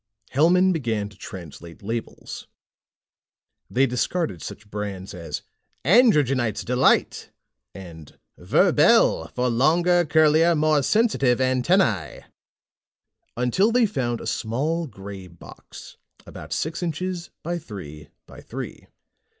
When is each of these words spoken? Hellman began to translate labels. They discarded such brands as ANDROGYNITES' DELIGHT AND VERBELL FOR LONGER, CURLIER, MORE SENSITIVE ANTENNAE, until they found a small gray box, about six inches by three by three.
Hellman 0.31 0.73
began 0.73 1.09
to 1.09 1.15
translate 1.15 1.83
labels. 1.83 2.47
They 3.69 3.85
discarded 3.85 4.41
such 4.41 4.67
brands 4.67 5.13
as 5.13 5.43
ANDROGYNITES' 5.85 6.65
DELIGHT 6.65 7.29
AND 7.75 8.17
VERBELL 8.35 9.27
FOR 9.35 9.47
LONGER, 9.51 10.05
CURLIER, 10.05 10.55
MORE 10.55 10.81
SENSITIVE 10.81 11.39
ANTENNAE, 11.39 12.23
until 13.37 13.71
they 13.71 13.85
found 13.85 14.19
a 14.21 14.25
small 14.25 14.87
gray 14.87 15.27
box, 15.27 15.97
about 16.25 16.51
six 16.51 16.81
inches 16.81 17.29
by 17.43 17.59
three 17.59 18.09
by 18.25 18.41
three. 18.41 18.87